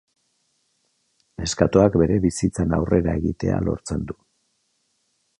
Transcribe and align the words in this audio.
Neskatoak 1.41 1.97
bere 2.01 2.17
bizitzan 2.23 2.73
aurrera 2.77 3.13
egitea 3.21 3.59
lortzen 3.67 4.07
du. 4.13 4.17